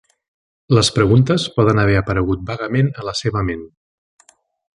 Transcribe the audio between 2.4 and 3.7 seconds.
vagament a la sema ment.